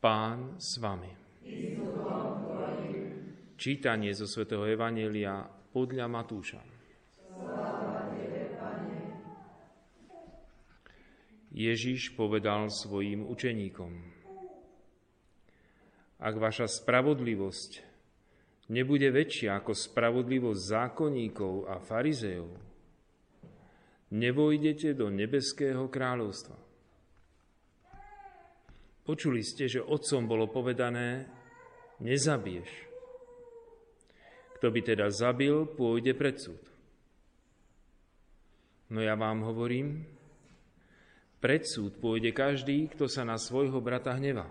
[0.00, 1.12] Pán s vami.
[3.60, 5.44] Čítanie zo svätého Evanielia
[5.76, 6.56] podľa Matúša.
[11.52, 13.92] Ježiš povedal svojim učeníkom,
[16.16, 17.84] ak vaša spravodlivosť
[18.72, 22.48] nebude väčšia ako spravodlivosť zákonníkov a farizejov,
[24.16, 26.69] nevojdete do nebeského kráľovstva.
[29.10, 31.26] Počuli ste, že otcom bolo povedané,
[31.98, 32.70] nezabiješ.
[34.54, 36.62] Kto by teda zabil, pôjde pred súd.
[38.86, 40.06] No ja vám hovorím,
[41.42, 44.46] pred súd pôjde každý, kto sa na svojho brata hnevá.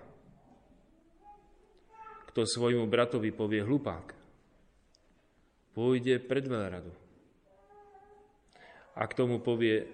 [2.27, 4.12] Kto svojmu bratovi povie hlupák,
[5.71, 6.91] pôjde pred veľradu.
[8.99, 9.87] A k tomu povie,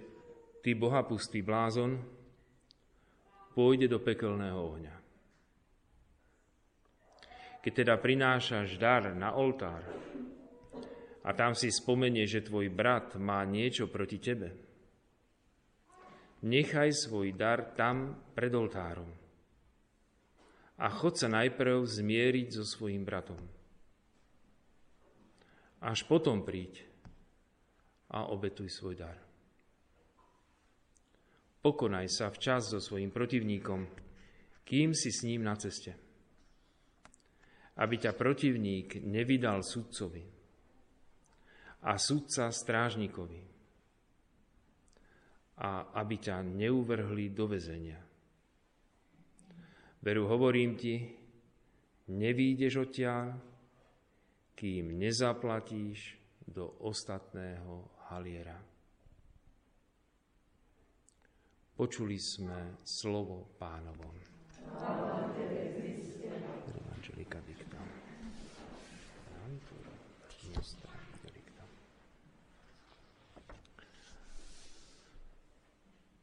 [0.65, 2.14] ty bohapustý blázon,
[3.55, 4.95] pôjde do pekelného ohňa.
[7.63, 9.81] Keď teda prinášaš dar na oltár
[11.25, 14.53] a tam si spomenie, že tvoj brat má niečo proti tebe,
[16.45, 19.09] nechaj svoj dar tam pred oltárom.
[20.75, 23.39] A chod sa najprv zmieriť so svojim bratom.
[25.81, 26.83] Až potom príď
[28.11, 29.24] a obetuj svoj dar.
[31.65, 33.89] Pokonaj sa včas so svojim protivníkom,
[34.61, 35.97] kým si s ním na ceste.
[37.81, 40.21] Aby ťa protivník nevydal sudcovi
[41.89, 43.41] a sudca strážnikovi
[45.65, 47.97] a aby ťa neuvrhli do vezenia.
[50.05, 51.01] Veru, hovorím ti,
[52.13, 53.41] nevídeš odtiaľ,
[54.53, 56.13] kým nezaplatíš
[56.45, 58.74] do ostatného haliera.
[61.75, 64.15] Počuli sme slovo pánovom.
[66.71, 67.83] Evangelika dictam.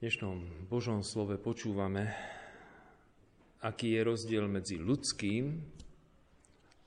[0.00, 2.10] dnešnom Božom slove počúvame,
[3.60, 5.60] aký je rozdiel medzi ľudským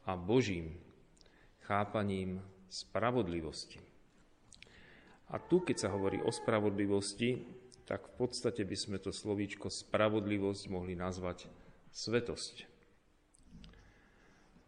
[0.09, 0.73] a Božím
[1.69, 3.77] chápaním spravodlivosti.
[5.29, 10.63] A tu, keď sa hovorí o spravodlivosti, tak v podstate by sme to slovíčko spravodlivosť
[10.73, 11.45] mohli nazvať
[11.93, 12.65] svetosť.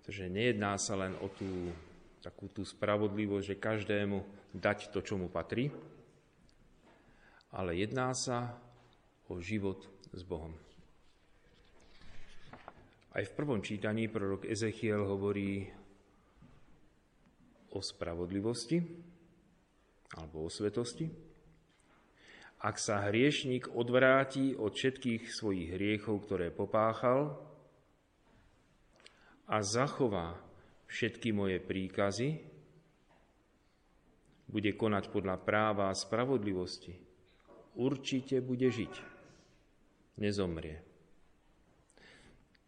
[0.05, 1.73] Takže nejedná sa len o tú
[2.21, 4.17] takú tú spravodlivosť, že každému
[4.51, 5.71] dať to, čo mu patrí,
[7.55, 8.51] ale jedná sa
[9.31, 10.51] o život s Bohom.
[13.15, 15.65] Aj v prvom čítaní prorok Ezechiel hovorí
[17.73, 18.83] o spravodlivosti
[20.19, 21.26] alebo o svetosti.
[22.57, 27.37] Ak sa hriešnik odvráti od všetkých svojich hriechov, ktoré popáchal
[29.45, 30.41] a zachová
[30.89, 32.41] všetky moje príkazy,
[34.47, 36.97] bude konať podľa práva a spravodlivosti,
[37.77, 38.93] určite bude žiť.
[40.17, 40.81] Nezomrie.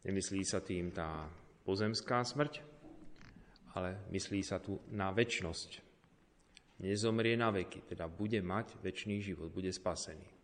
[0.06, 1.26] Nemyslí sa tým tá
[1.66, 2.62] pozemská smrť,
[3.74, 5.89] ale myslí sa tu na väčnosť.
[6.80, 10.40] Nezomrie na veky, teda bude mať väčší život, bude spasený.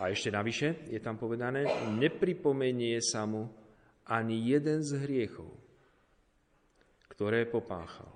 [0.00, 1.66] A ešte navyše je tam povedané,
[1.98, 3.50] nepripomenie sa mu
[4.06, 5.50] ani jeden z hriechov,
[7.10, 8.08] ktoré popáchal.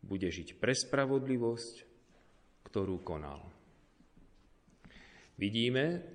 [0.00, 1.74] Bude žiť pre spravodlivosť,
[2.70, 3.42] ktorú konal.
[5.34, 6.06] Vidíme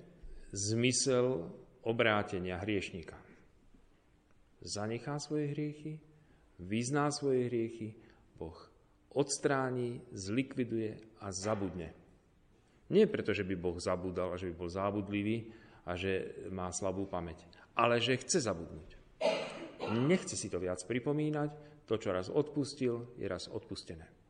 [0.56, 1.52] zmysel
[1.84, 3.18] obrátenia hriešnika.
[4.64, 6.00] Zanechá svoje hriechy,
[6.58, 7.92] vyzná svoje hriechy,
[8.40, 8.69] Boh
[9.14, 11.94] odstráni, zlikviduje a zabudne.
[12.90, 15.50] Nie preto, že by Boh zabudal a že by bol zábudlivý
[15.86, 17.46] a že má slabú pamäť,
[17.78, 18.98] ale že chce zabudnúť.
[20.06, 21.50] Nechce si to viac pripomínať,
[21.86, 24.20] to, čo raz odpustil, je raz odpustené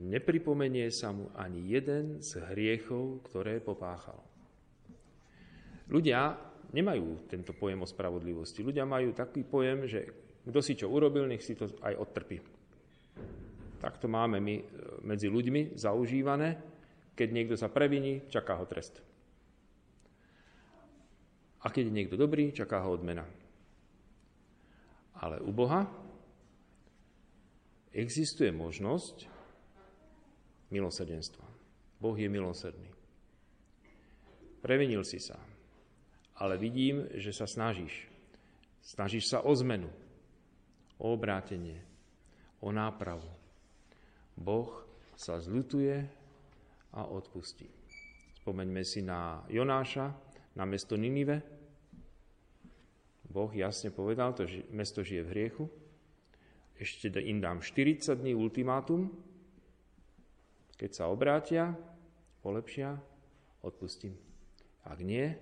[0.00, 4.20] nepripomenie sa mu ani jeden z hriechov, ktoré popáchal.
[5.88, 6.36] Ľudia
[6.74, 8.60] nemajú tento pojem o spravodlivosti.
[8.60, 10.00] Ľudia majú taký pojem, že
[10.46, 12.38] kto si čo urobil, nech si to aj odtrpí.
[13.82, 14.64] Tak to máme my e,
[15.02, 16.56] medzi ľuďmi zaužívané.
[17.18, 19.02] Keď niekto sa previní, čaká ho trest.
[21.64, 23.26] A keď je niekto dobrý, čaká ho odmena.
[25.18, 25.88] Ale u Boha
[27.90, 29.26] existuje možnosť,
[30.68, 31.46] milosrdenstva.
[31.98, 32.90] Boh je milosrdný.
[34.60, 35.40] Previnil si sa,
[36.36, 38.10] ale vidím, že sa snažíš.
[38.84, 39.88] Snažíš sa o zmenu,
[41.00, 41.80] o obrátenie,
[42.60, 43.28] o nápravu.
[44.36, 44.84] Boh
[45.16, 45.96] sa zľutuje
[46.92, 47.68] a odpustí.
[48.40, 50.12] Spomeňme si na Jonáša,
[50.56, 51.40] na mesto Ninive.
[53.26, 55.64] Boh jasne povedal, to že mesto žije v hriechu.
[56.76, 59.08] Ešte im dám 40 dní ultimátum.
[60.76, 61.72] Keď sa obrátia,
[62.44, 63.00] polepšia,
[63.64, 64.12] odpustím.
[64.84, 65.32] Ak nie,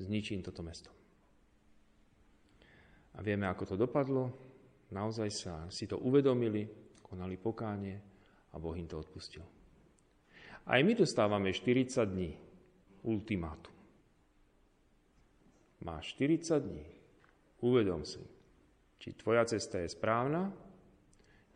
[0.00, 0.88] zničím toto mesto.
[3.16, 4.45] A vieme, ako to dopadlo.
[4.94, 6.66] Naozaj sa si to uvedomili,
[7.02, 7.98] konali pokánie
[8.54, 9.42] a Boh im to odpustil.
[10.66, 12.30] Aj my dostávame 40 dní
[13.06, 13.74] ultimátum.
[15.82, 16.86] Máš 40 dní.
[17.62, 18.20] Uvedom si,
[18.98, 20.50] či tvoja cesta je správna,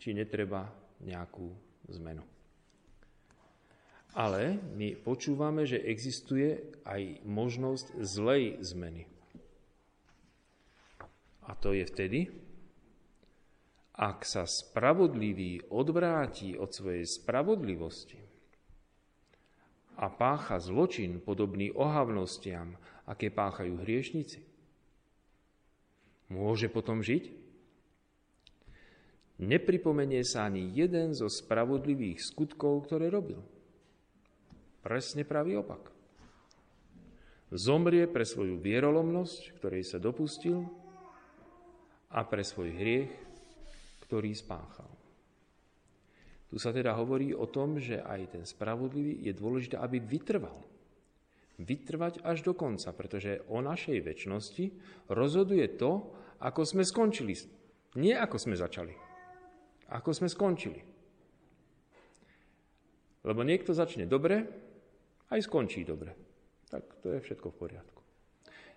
[0.01, 0.71] či netreba
[1.05, 1.51] nejakú
[1.93, 2.25] zmenu.
[4.17, 9.07] Ale my počúvame, že existuje aj možnosť zlej zmeny.
[11.47, 12.21] A to je vtedy,
[14.01, 18.17] ak sa spravodlivý odvráti od svojej spravodlivosti
[20.01, 24.41] a pácha zločin podobný ohavnostiam, aké páchajú hriešnici,
[26.33, 27.37] môže potom žiť?
[29.45, 33.45] Nepripomenie sa ani jeden zo spravodlivých skutkov, ktoré robil.
[34.81, 35.93] Presne pravý opak.
[37.53, 40.65] Zomrie pre svoju vierolomnosť, ktorej sa dopustil,
[42.11, 43.30] a pre svoj hriech,
[44.11, 44.91] ktorý spáchal.
[46.51, 50.67] Tu sa teda hovorí o tom, že aj ten spravodlivý je dôležité, aby vytrval.
[51.63, 54.75] Vytrvať až do konca, pretože o našej väčšnosti
[55.15, 56.11] rozhoduje to,
[56.43, 57.39] ako sme skončili.
[57.95, 58.91] Nie ako sme začali.
[59.95, 60.83] Ako sme skončili.
[63.23, 64.43] Lebo niekto začne dobre,
[65.31, 66.19] aj skončí dobre.
[66.67, 68.03] Tak to je všetko v poriadku.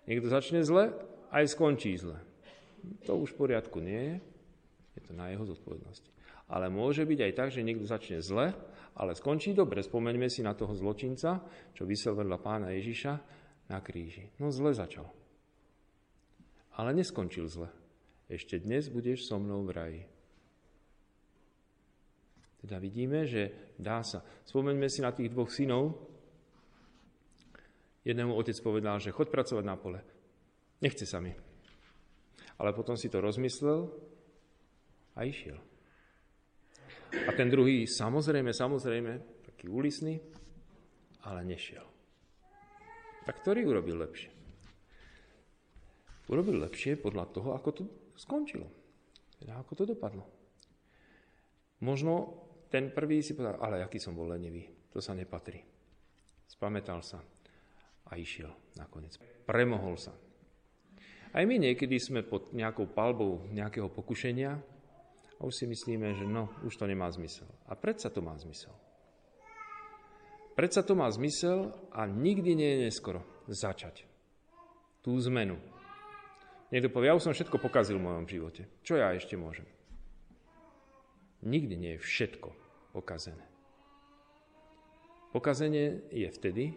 [0.06, 0.94] Niekto začne zle,
[1.34, 2.22] aj skončí zle.
[3.10, 4.16] To už v poriadku nie je,
[4.94, 6.10] je to na jeho zodpovednosti.
[6.50, 8.52] Ale môže byť aj tak, že niekto začne zle,
[8.94, 9.80] ale skončí dobre.
[9.80, 11.42] Spomeňme si na toho zločinca,
[11.74, 13.12] čo vysel vedľa pána Ježiša
[13.72, 14.30] na kríži.
[14.38, 15.08] No zle začal.
[16.76, 17.70] Ale neskončil zle.
[18.28, 20.02] Ešte dnes budeš so mnou v raji.
[22.64, 24.24] Teda vidíme, že dá sa.
[24.48, 26.14] Spomeňme si na tých dvoch synov,
[28.04, 30.00] Jednému otec povedal, že chod pracovať na pole.
[30.84, 31.32] Nechce sa mi.
[32.60, 33.88] Ale potom si to rozmyslel
[35.14, 35.58] a išiel.
[37.14, 39.12] A ten druhý, samozrejme, samozrejme,
[39.46, 40.18] taký ulisný,
[41.22, 41.86] ale nešiel.
[43.24, 44.30] Tak ktorý urobil lepšie?
[46.28, 47.82] Urobil lepšie podľa toho, ako to
[48.18, 48.68] skončilo.
[49.38, 50.24] Teda ako to dopadlo.
[51.84, 55.62] Možno ten prvý si povedal, ale aký som bol lenivý, to sa nepatrí.
[56.48, 57.22] Spametal sa
[58.08, 59.16] a išiel nakoniec.
[59.48, 60.12] Premohol sa.
[61.34, 64.73] Aj my niekedy sme pod nejakou palbou nejakého pokušenia
[65.44, 67.44] a už si myslíme, že no, už to nemá zmysel.
[67.68, 68.72] A predsa to má zmysel.
[70.56, 74.08] Predsa to má zmysel a nikdy nie je neskoro začať
[75.04, 75.60] tú zmenu.
[76.72, 78.64] Niekto povie, ja už som všetko pokazil v mojom živote.
[78.80, 79.68] Čo ja ešte môžem?
[81.44, 82.48] Nikdy nie je všetko
[82.96, 83.44] pokazené.
[85.36, 86.72] Pokazenie je vtedy,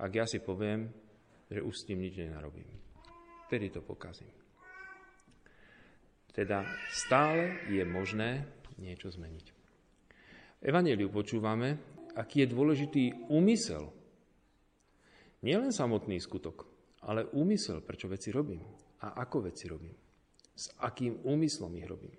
[0.00, 0.88] ak ja si poviem,
[1.52, 2.72] že už s tým nič nenarobím.
[3.52, 4.37] Vtedy to pokazím.
[6.32, 8.46] Teda stále je možné
[8.78, 9.46] niečo zmeniť.
[10.62, 11.78] Evangeliu počúvame,
[12.18, 13.90] aký je dôležitý úmysel.
[15.46, 16.66] Nie len samotný skutok,
[17.06, 18.62] ale úmysel, prečo veci robím
[19.06, 19.94] a ako veci robím.
[20.58, 22.14] S akým úmyslom ich robím.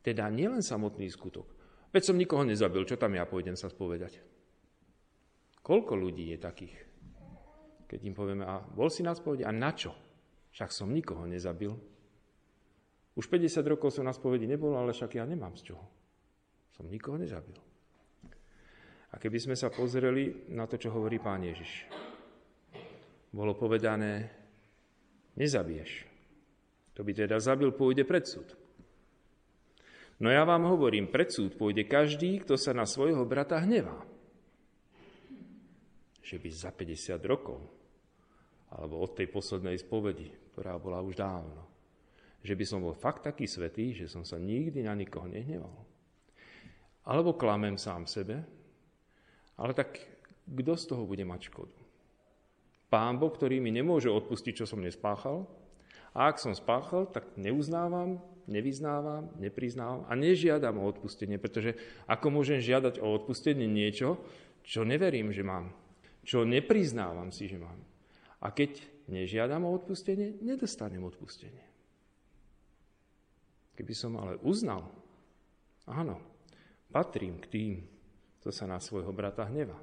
[0.00, 1.44] Teda nielen samotný skutok.
[1.92, 4.16] Veď som nikoho nezabil, čo tam ja pôjdem sa spovedať.
[5.60, 6.76] Koľko ľudí je takých?
[7.84, 9.44] Keď im povieme, a bol si na spovedi?
[9.44, 9.92] A na čo?
[10.56, 11.74] Však som nikoho nezabil.
[13.18, 15.84] Už 50 rokov som na spovedi nebol, ale však ja nemám z čoho.
[16.74, 17.58] Som nikoho nezabil.
[19.10, 21.90] A keby sme sa pozreli na to, čo hovorí pán Ježiš.
[23.34, 24.30] Bolo povedané,
[25.34, 26.06] nezabiješ.
[26.94, 28.54] To by teda zabil, pôjde pred súd.
[30.22, 34.10] No ja vám hovorím, pred súd pôjde každý, kto sa na svojho brata hnevá
[36.30, 37.58] že by za 50 rokov,
[38.70, 41.66] alebo od tej poslednej spovedi, ktorá bola už dávno,
[42.40, 45.72] že by som bol fakt taký svetý, že som sa nikdy na nikoho nehneval.
[47.04, 48.44] Alebo klamem sám sebe,
[49.60, 50.00] ale tak
[50.48, 51.78] kto z toho bude mať škodu?
[52.90, 55.46] Pán Boh, ktorý mi nemôže odpustiť, čo som nespáchal,
[56.10, 58.18] a ak som spáchal, tak neuznávam,
[58.50, 61.78] nevyznávam, nepriznávam a nežiadam o odpustenie, pretože
[62.10, 64.18] ako môžem žiadať o odpustenie niečo,
[64.66, 65.70] čo neverím, že mám
[66.24, 67.76] čo nepriznávam si, že mám.
[68.40, 71.64] A keď nežiadam o odpustenie, nedostanem odpustenie.
[73.80, 74.92] Keby som ale uznal,
[75.88, 76.20] áno,
[76.92, 77.74] patrím k tým,
[78.36, 79.80] kto sa na svojho brata hneva.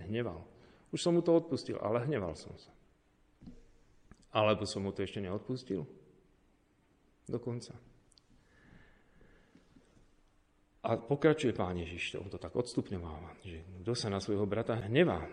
[0.00, 0.40] Hneval.
[0.88, 2.72] Už som mu to odpustil, ale hneval som sa.
[4.32, 5.84] Alebo som mu to ešte neodpustil?
[7.28, 7.76] Dokonca.
[10.88, 15.28] A pokračuje Pán Ježiš, on to tak odstupňováva, že kto sa na svojho brata hnevá,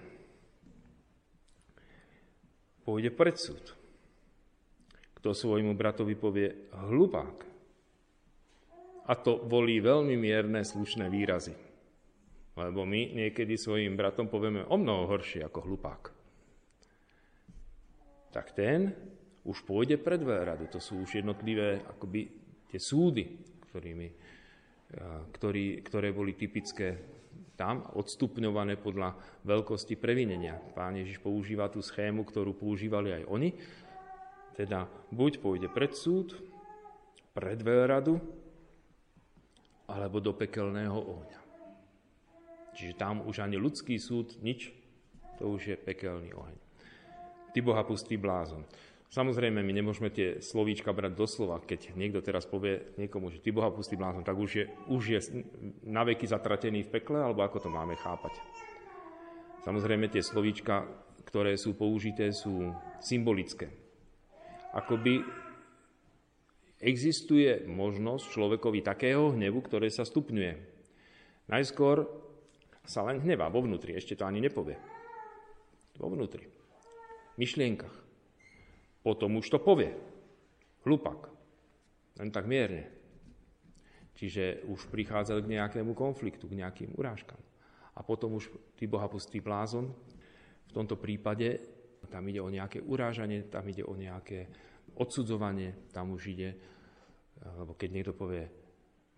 [2.83, 3.84] pôjde pred súd.
[5.25, 7.37] Kto svojmu bratovi povie hlupák,
[9.09, 11.57] a to volí veľmi mierne slušné výrazy.
[12.53, 16.03] Lebo my niekedy svojim bratom povieme o mnoho horšie ako hlupák.
[18.37, 18.93] Tak ten
[19.49, 20.69] už pôjde pred veľradu.
[20.69, 22.29] To sú už jednotlivé akoby
[22.69, 23.25] tie súdy,
[23.65, 24.07] ktorými,
[25.33, 27.01] ktorý, ktoré boli typické
[27.57, 30.61] tam, odstupňované podľa veľkosti previnenia.
[30.77, 33.49] Pán Ježiš používa tú schému, ktorú používali aj oni.
[34.55, 36.35] Teda buď pôjde pred súd,
[37.35, 38.17] pred veľradu,
[39.85, 41.39] alebo do pekelného ohňa.
[42.75, 44.71] Čiže tam už ani ľudský súd, nič,
[45.39, 46.57] to už je pekelný oheň.
[47.55, 48.67] Ty Boha pustý blázon.
[49.07, 51.63] Samozrejme, my nemôžeme tie slovíčka brať doslova.
[51.63, 55.19] Keď niekto teraz povie niekomu, že ty Boha pustý blázon, tak už je, už je
[55.87, 58.35] na veky zatratený v pekle, alebo ako to máme chápať.
[59.63, 60.83] Samozrejme, tie slovíčka,
[61.23, 63.84] ktoré sú použité, sú symbolické.
[64.75, 65.23] Akoby
[66.83, 70.53] existuje možnosť človekovi takého hnevu, ktoré sa stupňuje.
[71.47, 72.03] Najskôr
[72.83, 74.75] sa len hnevá vo vnútri, ešte to ani nepovie.
[75.95, 76.45] Vo vnútri.
[76.45, 77.95] V myšlienkach.
[78.99, 79.95] Potom už to povie.
[80.83, 81.31] Hlupak.
[82.19, 82.91] Len tak mierne.
[84.15, 87.39] Čiže už prichádza k nejakému konfliktu, k nejakým urážkam.
[87.95, 89.91] A potom už ty bohapustý blázon,
[90.65, 91.74] v tomto prípade
[92.07, 94.47] tam ide o nejaké urážanie, tam ide o nejaké
[94.95, 96.49] odsudzovanie, tam už ide,
[97.59, 98.47] lebo keď niekto povie,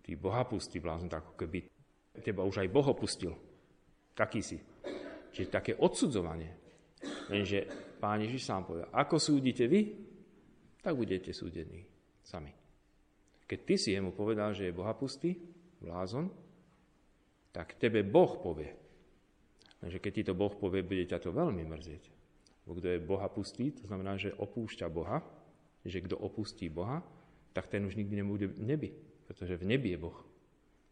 [0.02, 1.58] ty bohapustý blázon, tak ako keby
[2.18, 3.32] teba už aj Boh opustil.
[4.16, 4.58] Taký si.
[5.30, 6.50] Čiže také odsudzovanie.
[7.30, 7.68] Lenže
[8.02, 9.94] Pán Ježiš sám povedal, ako súdite vy,
[10.82, 11.86] tak budete súdení
[12.22, 12.50] sami.
[13.46, 15.38] Keď ty si jemu povedal, že je bohapustý,
[15.78, 16.26] blázon,
[17.54, 18.74] tak tebe Boh povie.
[19.78, 22.17] Lenže keď ti to Boh povie, bude ťa to veľmi mrzieť.
[22.76, 25.24] Kto je bohapustý, to znamená, že opúšťa Boha,
[25.88, 27.00] že kto opustí Boha,
[27.56, 28.90] tak ten už nikdy nebude v nebi,
[29.24, 30.18] pretože v nebi je Boh.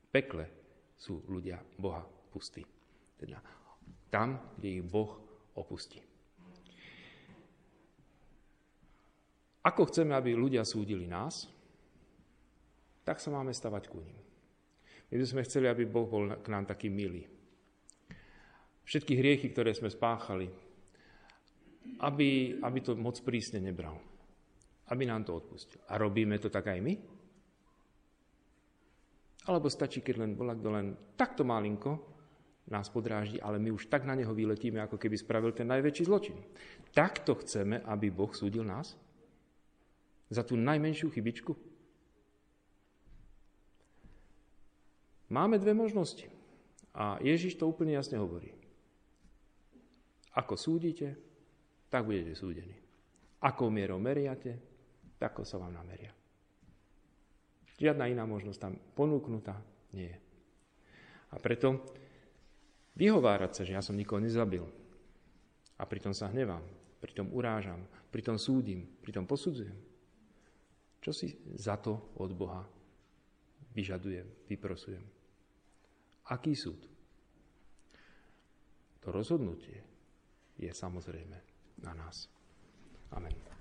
[0.02, 0.48] V pekle
[0.96, 2.00] sú ľudia Boha
[2.32, 2.64] pustí.
[3.20, 3.44] Teda
[4.08, 5.20] tam, kde ich Boh
[5.52, 6.00] opustí.
[9.66, 11.50] Ako chceme, aby ľudia súdili nás,
[13.02, 14.18] tak sa máme stavať ku ním.
[15.10, 17.26] My by sme chceli, aby Boh bol k nám taký milý.
[18.86, 20.50] Všetky hriechy, ktoré sme spáchali,
[22.00, 23.96] aby, aby to moc prísne nebral.
[24.86, 25.82] Aby nám to odpustil.
[25.90, 26.94] A robíme to tak aj my?
[29.46, 32.16] Alebo stačí, keď len bola kto len takto malinko
[32.66, 36.34] nás podráždi, ale my už tak na neho vyletíme, ako keby spravil ten najväčší zločin.
[36.90, 38.98] Takto chceme, aby Boh súdil nás?
[40.26, 41.54] Za tú najmenšiu chybičku?
[45.30, 46.26] Máme dve možnosti.
[46.96, 48.50] A Ježiš to úplne jasne hovorí.
[50.34, 51.14] Ako súdite,
[51.90, 52.74] tak budete súdení.
[53.42, 54.58] Ako mierou meriate,
[55.16, 56.12] tak sa vám nameria.
[57.76, 59.60] Žiadna iná možnosť tam ponúknutá
[59.92, 60.18] nie je.
[61.32, 61.84] A preto
[62.96, 64.64] vyhovárať sa, že ja som nikoho nezabil
[65.76, 66.64] a pritom sa hnevám,
[67.04, 69.76] pritom urážam, pritom súdim, pritom posudzujem,
[71.04, 72.64] čo si za to od Boha
[73.76, 75.04] vyžadujem, vyprosujem?
[76.32, 76.80] Aký súd?
[79.04, 79.84] To rozhodnutie
[80.56, 81.45] je samozrejme
[81.82, 82.28] na nás.
[83.10, 83.55] Amen.